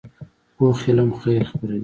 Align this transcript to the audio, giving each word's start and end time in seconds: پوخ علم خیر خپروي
پوخ 0.55 0.77
علم 0.89 1.09
خیر 1.21 1.43
خپروي 1.49 1.79